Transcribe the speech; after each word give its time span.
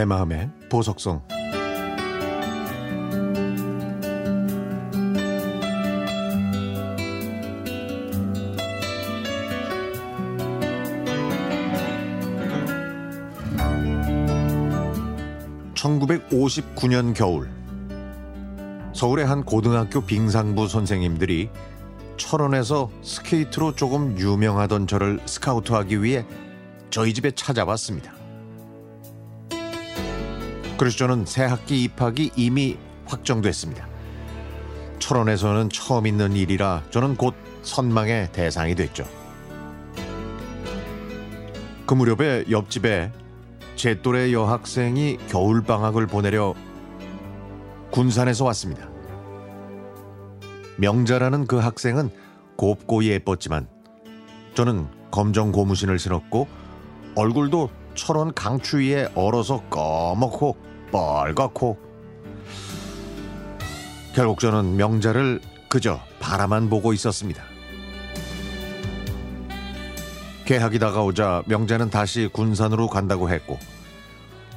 내 0.00 0.06
마음의 0.06 0.48
보석성 0.70 1.22
(1959년) 15.74 17.14
겨울 17.14 17.50
서울의 18.94 19.26
한 19.26 19.44
고등학교 19.44 20.00
빙상부 20.00 20.66
선생님들이 20.66 21.50
철원에서 22.16 22.90
스케이트로 23.02 23.74
조금 23.74 24.18
유명하던 24.18 24.86
저를 24.86 25.20
스카우트하기 25.26 26.02
위해 26.02 26.24
저희 26.88 27.12
집에 27.12 27.32
찾아왔습니다. 27.32 28.19
저는 30.88 31.26
새 31.26 31.44
학기 31.44 31.82
입학이 31.84 32.30
이미 32.36 32.78
확정됐습니다. 33.04 33.86
철원에서는 34.98 35.68
처음 35.68 36.06
있는 36.06 36.34
일이라 36.34 36.84
저는 36.90 37.16
곧 37.16 37.34
선망의 37.62 38.32
대상이 38.32 38.74
됐죠. 38.74 39.04
그 41.86 41.94
무렵에 41.94 42.44
옆집에 42.50 43.12
제 43.76 44.00
또래 44.00 44.32
여학생이 44.32 45.18
겨울방학을 45.28 46.06
보내려 46.06 46.54
군산에서 47.90 48.44
왔습니다. 48.46 48.88
명자라는 50.78 51.46
그 51.46 51.58
학생은 51.58 52.10
곱고 52.56 53.04
예뻤지만 53.04 53.68
저는 54.54 54.86
검정 55.10 55.52
고무신을 55.52 55.98
신었고 55.98 56.46
얼굴도 57.16 57.70
철원 57.94 58.32
강추위에 58.32 59.08
얼어서 59.14 59.62
꺼멓고 59.68 60.69
빨갛고 60.90 61.78
결국 64.14 64.40
저는 64.40 64.76
명자를 64.76 65.40
그저 65.68 66.00
바라만 66.18 66.68
보고 66.68 66.92
있었습니다. 66.92 67.44
개학이 70.44 70.80
다가오자 70.80 71.44
명자는 71.46 71.90
다시 71.90 72.28
군산으로 72.32 72.88
간다고 72.88 73.30
했고 73.30 73.56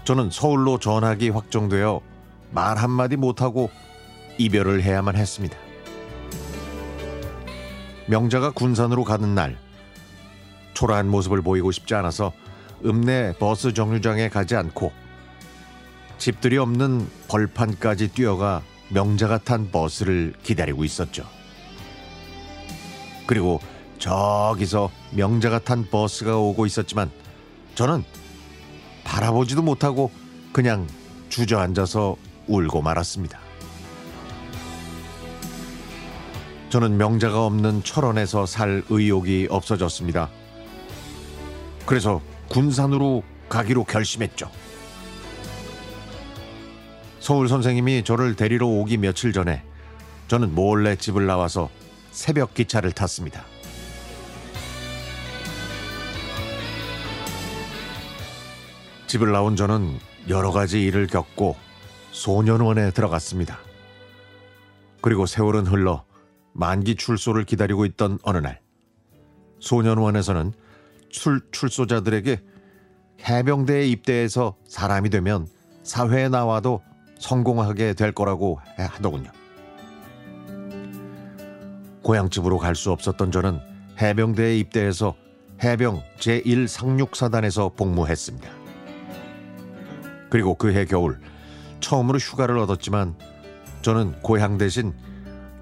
저는 0.06 0.31
서울로 0.31 0.80
전학이 0.80 1.30
확정되어 1.30 2.02
말 2.50 2.78
한마디 2.78 3.16
못하고 3.16 3.70
이별을 4.40 4.81
해야만 4.81 5.16
했습니다. 5.16 5.56
명자가 8.08 8.52
군산으로 8.52 9.03
가는 9.03 9.36
날 9.36 9.56
초라한 10.73 11.08
모습을 11.08 11.42
보이고 11.42 11.72
싶지 11.72 11.94
않아서 11.95 12.34
읍내 12.84 13.36
버스 13.40 13.73
정류장에 13.73 14.30
가지 14.30 14.56
않고 14.56 15.03
집들이 16.23 16.57
없는 16.57 17.05
벌판까지 17.27 18.13
뛰어가 18.13 18.61
명자가 18.88 19.39
탄 19.39 19.69
버스를 19.71 20.33
기다리고 20.41 20.85
있었죠. 20.85 21.25
그리고 23.27 23.59
저기서 23.99 24.89
명자가 25.11 25.59
탄 25.59 25.85
버스가 25.89 26.38
오고 26.38 26.66
있었지만 26.66 27.11
저는 27.75 28.05
바라보지도 29.03 29.63
못하고 29.63 30.11
그냥 30.53 30.88
주저앉아서 31.27 32.16
울고 32.47 32.81
말았습니다. 32.81 33.38
저는 36.69 36.95
명자가 36.95 37.45
없는 37.45 37.83
철원에서 37.83 38.45
살 38.45 38.81
의욕이 38.89 39.47
없어졌습니다. 39.49 40.29
그래서 41.85 42.21
군산으로 42.47 43.23
가기로 43.49 43.83
결심했죠. 43.83 44.62
서울 47.23 47.47
선생님이 47.47 48.03
저를 48.03 48.35
데리러 48.35 48.67
오기 48.67 48.97
며칠 48.97 49.31
전에 49.31 49.63
저는 50.28 50.53
몰래 50.53 50.97
집을 50.97 51.25
나와서 51.25 51.69
새벽 52.11 52.53
기차를 52.53 52.91
탔습니다. 52.91 53.45
집을 59.07 59.31
나온 59.31 59.56
저는 59.56 59.97
여러 60.28 60.51
가지 60.51 60.83
일을 60.83 61.07
겪고 61.07 61.56
소년원에 62.12 62.91
들어갔습니다. 62.91 63.57
그리고 65.00 65.25
세월은 65.25 65.66
흘러 65.66 66.03
만기 66.51 66.95
출소를 66.95 67.45
기다리고 67.45 67.85
있던 67.85 68.19
어느 68.23 68.39
날 68.39 68.59
소년원에서는 69.62 70.51
출, 71.09 71.39
출소자들에게 71.51 72.41
해병대에 73.29 73.88
입대해서 73.88 74.57
사람이 74.67 75.09
되면 75.09 75.47
사회에 75.83 76.28
나와도 76.28 76.81
성공하게 77.23 77.94
될 77.94 78.11
거라고 78.11 78.59
하더군요. 78.78 79.31
고향집으로 82.03 82.57
갈 82.57 82.75
수 82.75 82.91
없었던 82.91 83.31
저는 83.31 83.61
해병대에 84.01 84.57
입대해서 84.57 85.16
해병 85.63 86.03
제1상륙사단에서 86.19 87.75
복무했습니다. 87.78 88.50
그리고 90.29 90.56
그 90.56 90.73
해 90.73 90.83
겨울 90.83 91.22
처음으로 91.79 92.17
휴가를 92.17 92.57
얻었지만 92.57 93.16
저는 93.81 94.22
고향 94.22 94.57
대신 94.57 94.94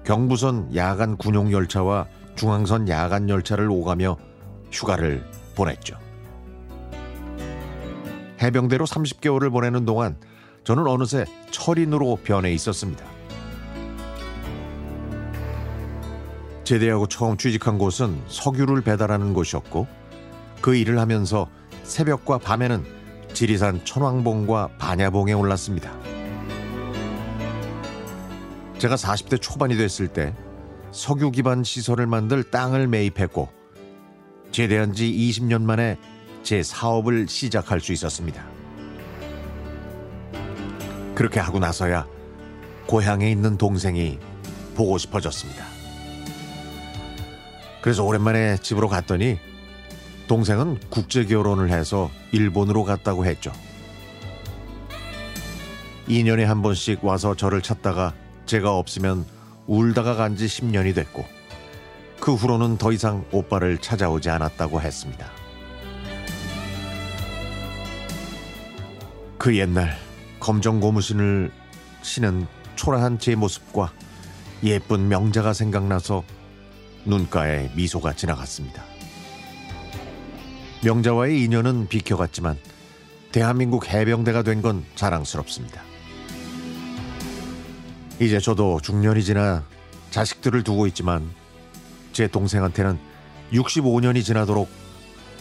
경부선 0.04 0.74
야간 0.74 1.16
군용 1.16 1.52
열차와 1.52 2.08
중앙선 2.34 2.88
야간 2.88 3.28
열차를 3.28 3.70
오가며 3.70 4.16
휴가를 4.72 5.24
보냈죠. 5.54 5.96
해병대로 8.42 8.84
30개월을 8.84 9.52
보내는 9.52 9.84
동안 9.84 10.16
저는 10.64 10.86
어느새 10.86 11.24
철인으로 11.50 12.16
변해 12.22 12.52
있었습니다. 12.52 13.04
제대하고 16.64 17.08
처음 17.08 17.36
취직한 17.36 17.76
곳은 17.76 18.22
석유를 18.28 18.82
배달하는 18.82 19.34
곳이었고 19.34 19.86
그 20.60 20.76
일을 20.76 20.98
하면서 20.98 21.48
새벽과 21.82 22.38
밤에는 22.38 22.84
지리산 23.32 23.84
천왕봉과 23.84 24.76
반야봉에 24.78 25.32
올랐습니다. 25.32 25.92
제가 28.78 28.94
40대 28.94 29.40
초반이 29.40 29.76
됐을 29.76 30.08
때 30.08 30.34
석유 30.92 31.30
기반 31.30 31.64
시설을 31.64 32.06
만들 32.06 32.44
땅을 32.44 32.86
매입했고 32.86 33.48
제대한 34.52 34.92
지 34.92 35.10
20년 35.10 35.62
만에 35.62 35.98
제 36.42 36.62
사업을 36.62 37.26
시작할 37.28 37.80
수 37.80 37.92
있었습니다. 37.92 38.61
그렇게 41.22 41.38
하고 41.38 41.60
나서야 41.60 42.04
고향에 42.88 43.30
있는 43.30 43.56
동생이 43.56 44.18
보고 44.74 44.98
싶어졌습니다. 44.98 45.64
그래서 47.80 48.02
오랜만에 48.02 48.56
집으로 48.56 48.88
갔더니 48.88 49.38
동생은 50.26 50.80
국제 50.90 51.24
결혼을 51.24 51.70
해서 51.70 52.10
일본으로 52.32 52.82
갔다고 52.82 53.24
했죠. 53.24 53.52
2년에 56.08 56.42
한 56.42 56.60
번씩 56.60 57.04
와서 57.04 57.36
저를 57.36 57.62
찾다가 57.62 58.14
제가 58.46 58.76
없으면 58.76 59.24
울다가 59.68 60.16
간 60.16 60.34
지 60.34 60.46
10년이 60.46 60.92
됐고 60.92 61.24
그 62.18 62.34
후로는 62.34 62.78
더 62.78 62.90
이상 62.90 63.24
오빠를 63.30 63.78
찾아오지 63.78 64.28
않았다고 64.28 64.80
했습니다. 64.80 65.30
그 69.38 69.56
옛날 69.56 69.96
검정 70.42 70.80
고무신을 70.80 71.52
신은 72.02 72.48
초라한 72.74 73.20
제 73.20 73.36
모습과 73.36 73.92
예쁜 74.64 75.06
명자가 75.06 75.52
생각나서 75.52 76.24
눈가에 77.04 77.70
미소가 77.76 78.14
지나갔습니다. 78.14 78.82
명자와의 80.82 81.44
인연은 81.44 81.86
비켜갔지만 81.86 82.58
대한민국 83.30 83.88
해병대가 83.88 84.42
된 84.42 84.62
건 84.62 84.84
자랑스럽습니다. 84.96 85.80
이제 88.18 88.40
저도 88.40 88.80
중년이 88.82 89.22
지나 89.22 89.64
자식들을 90.10 90.64
두고 90.64 90.88
있지만 90.88 91.30
제 92.12 92.26
동생한테는 92.26 92.98
65년이 93.52 94.24
지나도록 94.24 94.68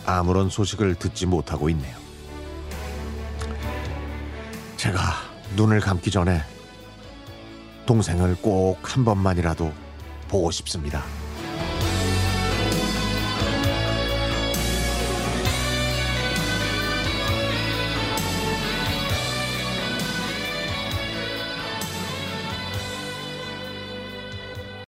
아무런 0.06 0.50
소식을 0.50 0.94
듣지 0.96 1.26
못하고 1.26 1.70
있네요. 1.70 2.01
제가 4.82 5.00
눈을 5.56 5.80
감기 5.80 6.10
전에 6.10 6.42
동생을 7.86 8.36
꼭 8.38 8.80
한 8.82 9.06
번만이라도 9.06 9.72
보고 10.28 10.50
싶습니다. 10.50 11.04